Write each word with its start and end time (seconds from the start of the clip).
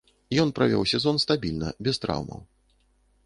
Ён 0.43 0.53
правёў 0.59 0.85
сезон 0.93 1.19
стабільна, 1.25 1.67
без 1.87 1.95
траўмаў. 2.05 2.41